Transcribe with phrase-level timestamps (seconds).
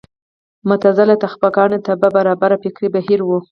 [0.67, 3.29] معتزله نخبه ګانو طبع برابر فکري بهیر و